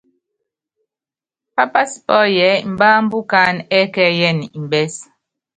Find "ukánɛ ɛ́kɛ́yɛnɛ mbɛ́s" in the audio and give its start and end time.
3.21-4.93